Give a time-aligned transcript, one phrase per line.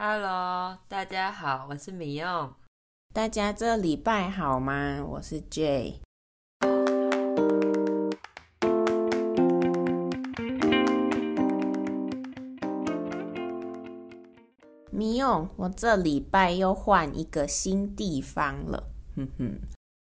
[0.00, 2.54] Hello，大家好，我是米用。
[3.12, 5.04] 大家这礼拜好吗？
[5.04, 5.94] 我是 Jay。
[14.92, 18.92] 米用，我这礼拜又换一个新地方了。
[19.16, 19.58] 哼哼。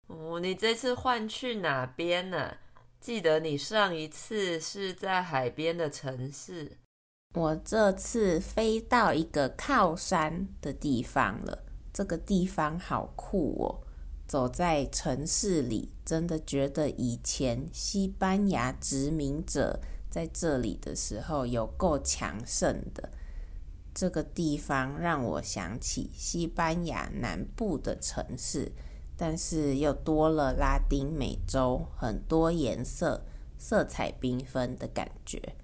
[0.06, 2.58] 哦，你这次换去哪边呢？
[3.00, 6.78] 记得你上一次是在海边的城市。
[7.34, 11.62] 我这次飞到一个靠山的地方了，
[11.92, 13.86] 这个地方好酷哦！
[14.26, 19.78] 走在城市里，真的觉得以前西班牙殖民者
[20.10, 23.08] 在这里的时候有够强盛的。
[23.94, 28.72] 这个地方让我想起西班牙南部的城市，
[29.16, 33.24] 但是又多了拉丁美洲很多颜色、
[33.56, 35.54] 色彩缤纷的感觉。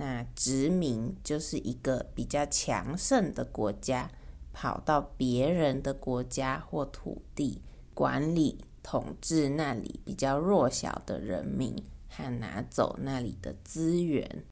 [0.00, 4.08] 那殖民就是一个比较强盛的国家，
[4.52, 7.60] 跑到别人的国家或土地
[7.94, 11.74] 管理统治那里比较弱小的人民，
[12.08, 14.44] 和拿走那里的资源，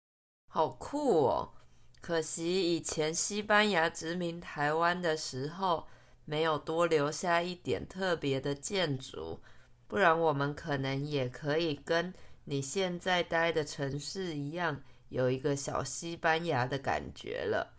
[0.51, 1.53] 好酷哦！
[2.01, 5.87] 可惜以前西班牙殖民台湾的时候，
[6.25, 9.41] 没有多留下一点特别的建筑，
[9.87, 12.13] 不然我们可能也可以跟
[12.47, 14.83] 你现在待的城市一样。
[15.09, 17.75] 有一个小西班牙的感觉了。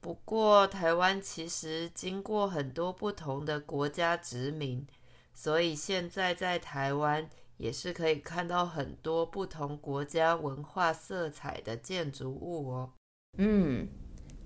[0.00, 4.86] 不过，台湾其实经过很多不同的国家殖民，
[5.34, 12.92] 所以现在在台湾也是可以看到很多不同国家文化色彩的建筑物哦。
[13.38, 13.88] 嗯，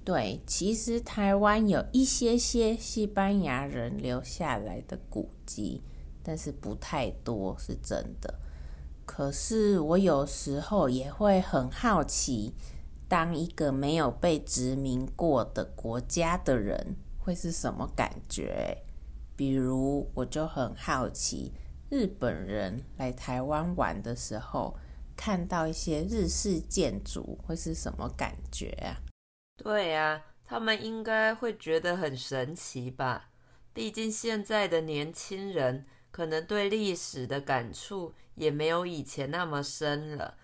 [0.03, 5.83] 对，其实台湾有一些些西班牙人留下来的古迹，
[6.22, 8.41] 但是不太多，是真的。
[9.05, 12.55] 可是我有时候也会很好奇，
[13.09, 18.78] 当一个没有被殖民过的国家的人会是什么感觉？
[19.36, 21.53] 比如，我就很好奇，
[21.91, 24.78] 日本人来台湾玩的时候，
[25.16, 29.03] 看到一些日式建筑会是什么感觉啊？
[29.56, 33.31] 对呀，他们应该会觉得很神奇吧？
[33.75, 35.84] 毕竟现在的年轻人。
[36.12, 40.37] 可能对历史的感触也没有以前那么深了，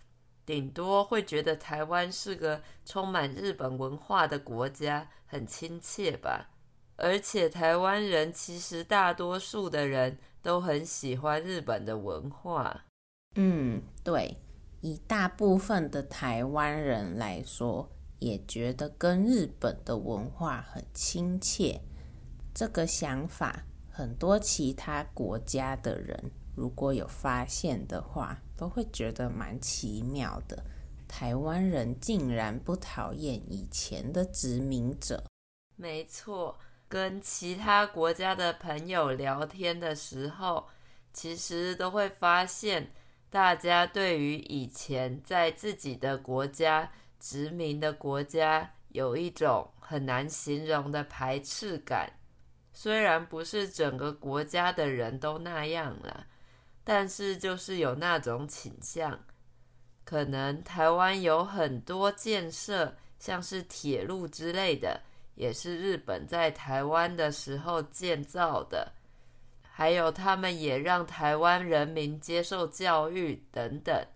[0.44, 6.48] 顶多会觉得台湾是个充满日本文化的国家，很亲切吧。
[6.96, 12.86] 而且台湾人其实大多数的人都很喜欢日本的文化。
[13.36, 14.36] 嗯，对，
[14.80, 21.80] 以大部分的台湾人来说，也觉得跟日本的文化很亲切。
[22.52, 23.64] 这个想法。
[23.98, 30.56] 很多其他国家的人如果有发现的话，都会觉得蛮奇妙的。
[31.08, 35.24] 台湾人竟然不讨厌以前的殖民者。
[35.74, 36.56] 没错，
[36.88, 40.68] 跟其他国家的朋友聊天的时候，
[41.12, 42.92] 其实都会发现，
[43.28, 46.88] 大家对于以前在自己的国家
[47.18, 52.12] 殖民的国家，有一种很难形容的排斥感。
[52.80, 56.24] 虽然不是整个国家的人都那样了，
[56.84, 59.18] 但是就是有那种倾向。
[60.04, 65.00] 可能台湾有很多建设，像是铁路之类的，
[65.34, 68.92] 也是日本在台湾的时候建造的。
[69.60, 74.06] 还有他们也让台湾人民接受教育等等。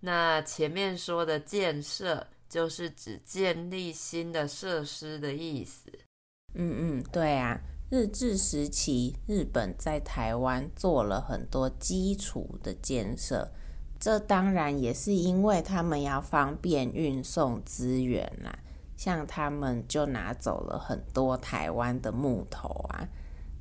[0.00, 5.92] 那前面说的建设，就是指建立新的设施的意思。
[6.54, 7.60] 嗯嗯，对啊。
[7.90, 13.50] 日治时期，日本在台湾做了很多基础的建设，
[13.98, 18.58] 这当然也是因为他们要方便运送资源啦。
[18.94, 23.08] 像他们就拿走了很多台湾的木头啊，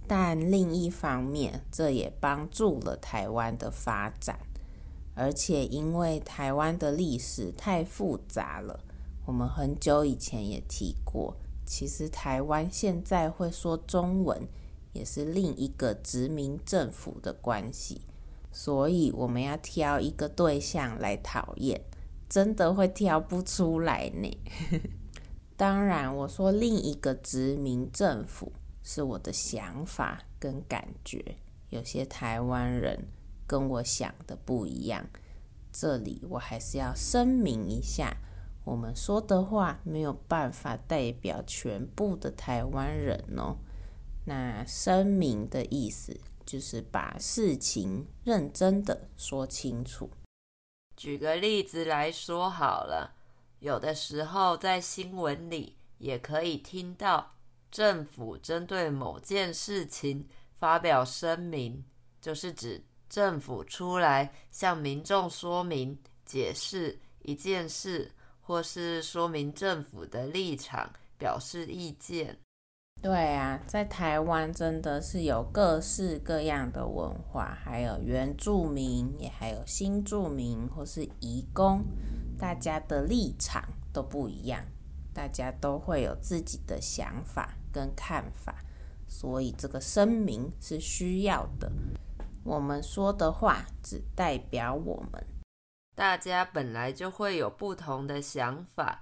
[0.06, 4.38] 但另一方面，这也帮助了台湾的发展。
[5.16, 8.78] 而且因为台湾的历史太复杂了，
[9.26, 11.34] 我们很久以前也提过。
[11.68, 14.48] 其实台湾现在会说中文，
[14.94, 18.02] 也是另一个殖民政府的关系，
[18.54, 21.82] 所以我们要挑一个对象来讨厌，
[22.30, 24.38] 真的会挑不出来呢。
[25.58, 31.36] 当然，我说另一个殖民政府是我的想法跟感觉，
[31.70, 33.08] 有些台湾人
[33.46, 35.06] 跟我想的不一样，
[35.74, 38.16] 这里我还是要声明一下。
[38.68, 43.56] 我们说的话没有办法代表全部的台湾人哦。
[44.26, 50.10] 那声明的意思就是把事情认真的说清楚。
[50.98, 53.16] 举个例子来说好了，
[53.60, 57.36] 有的时候在新闻里也可以听到
[57.72, 60.28] 政府针对某件事情
[60.58, 61.82] 发表声明，
[62.20, 68.12] 就是指政府出来向民众说明、解释一件事，
[68.48, 72.38] 或是说明政府的立场，表示意见。
[73.02, 81.84] 对啊，在台湾真的是有各式各样的文化，还有原住民，也还有新住民或是移工，
[82.40, 83.62] 大家的立场
[83.92, 84.64] 都不一样，
[85.14, 88.64] 大家都会有自己的想法跟看法，
[89.10, 91.70] 所以这个声明是需要的。
[92.46, 95.22] 我们说的话只代表我们，
[95.98, 99.02] 大家本来就会有不同的想法，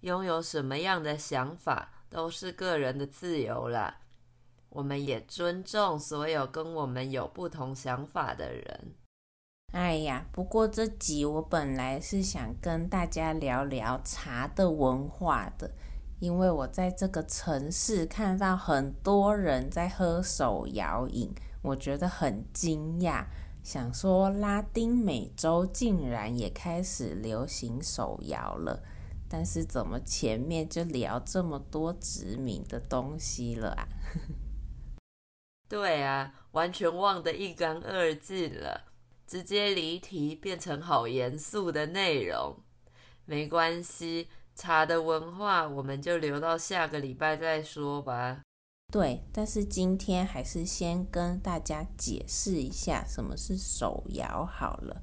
[0.00, 3.98] 拥有什么样的想法，都是个人的自由啦，
[4.68, 8.94] 我们也尊重所有跟我们有不同想法的人。
[9.72, 15.70] 哎呀，不过这集我本来是想跟大家聊聊茶的文化的，
[16.18, 23.26] 因为我在这个城市看到很多人在喝手摇饮，我觉得很惊讶，
[23.62, 28.82] 想说拉丁美洲竟然也开始流行手摇了。
[29.28, 33.88] 但是怎么前面就聊这么多殖民的东西了啊？
[35.66, 38.92] 对啊，完全忘得一干二净了，
[39.26, 42.58] 直接离题变成好严肃的内容。
[43.24, 48.42] 没关系，茶的文化我们就留到下个礼拜再说吧。
[48.92, 55.00] 对，但是今天还是先跟大家解释一下什么是手摇好了。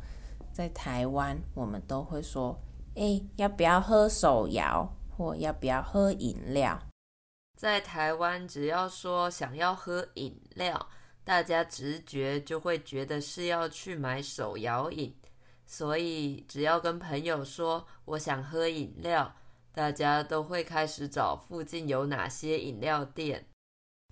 [0.54, 2.58] 在台湾，我们都会说。
[2.96, 4.94] 哎，要不要喝手摇？
[5.18, 6.80] 或要不要喝饮料？
[7.58, 10.88] 在台湾，只要说想要喝饮料，
[11.24, 15.16] 大家直觉就会觉得是要去买手摇饮。
[15.66, 19.34] 所以，只要跟朋友说我想喝饮料，
[19.72, 23.48] 大家都会开始找附近有哪些饮料店。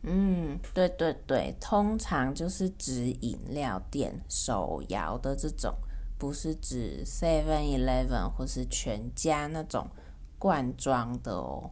[0.03, 5.73] 嗯，对对对，通常就是指饮料店，手摇的这种。
[6.19, 9.87] 不是指 Seven Eleven 或是全家那种
[10.39, 11.69] 罐装的哦。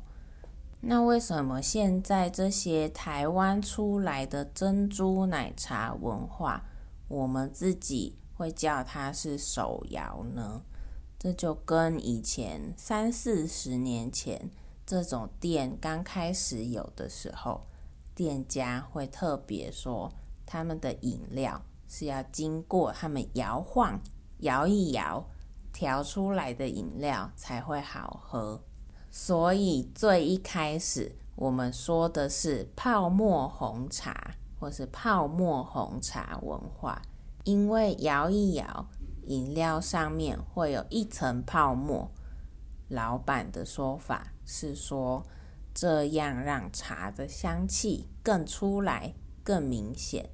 [0.82, 6.64] 那为什么现在这些台湾出来的珍珠奶茶文化，
[7.08, 10.62] 我们自己会叫它是手摇呢？
[11.18, 14.52] 这就跟以前三四十年前
[14.86, 17.62] 这种店刚开始有的时候，
[18.16, 20.12] 店家会特别说
[20.46, 24.02] 他们的饮料是要经过他们摇晃。
[24.40, 25.26] 摇一摇，
[25.72, 28.62] 调出来的饮料才会好喝。
[29.10, 37.02] 所以最一开始我们说的是泡沫红茶，或是泡沫红茶文化，
[37.46, 38.88] 因为摇一摇，
[39.28, 42.12] 饮料上面会有一层泡沫。
[42.90, 45.26] 老板的说法是说，
[45.76, 49.14] 这样让茶的香气更出来，
[49.44, 50.32] 更明显。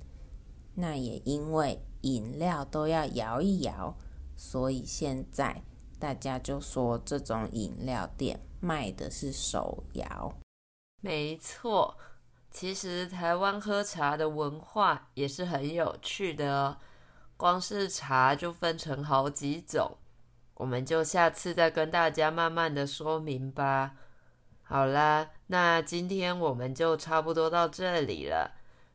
[0.76, 1.84] 那也因为。
[2.04, 3.96] 饮料都要摇一摇，
[4.36, 5.62] 所以现在
[6.00, 10.34] 大家就说这种饮料店卖的是手摇。
[11.00, 11.96] 没错，
[12.50, 16.78] 其实台湾喝茶的文化也是很有趣的哦。
[17.38, 19.98] 光是茶就分成好几种，
[20.56, 23.96] 我们就下次再跟大家慢慢的说明吧。
[24.72, 28.52] 好啦，那今天我们就差不多到这里了。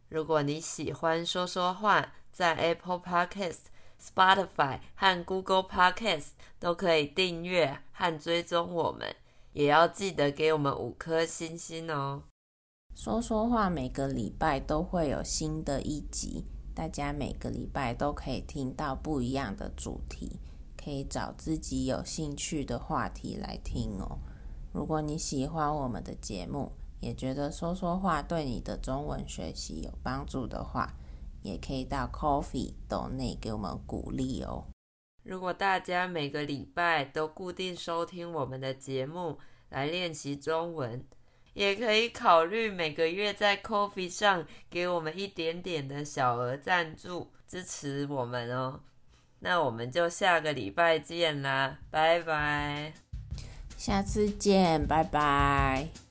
[0.09, 3.64] 如果你喜欢说说话，在 Apple Podcast、
[4.00, 6.28] Spotify 和 Google Podcast
[6.59, 9.14] 都可以订阅和追踪我们，
[9.52, 12.23] 也要记得给我们五颗星星哦。
[12.95, 20.40] 说说话每个礼拜都会有新的一集，大家每个礼拜都可以听到不一样的主题，
[20.83, 24.18] 可以找自己有兴趣的话题来听哦。
[24.76, 30.92] 如果你喜欢我们的节目，也觉得说说话对你的中文学习有帮助的话，
[31.40, 34.66] 也可以到 Ko-fi 斗内给我们鼓励哦。
[35.23, 39.38] 如果大家每个礼拜都固定收听我们的节目
[39.71, 41.02] 来练习中文，
[41.54, 48.80] 也可以考虑每个月在 Coffee 上给我们一点点的小额赞助，支持我们哦。
[49.38, 53.06] 那我们就下个礼拜见啦，拜拜。
[53.76, 56.06] 下次见，拜拜。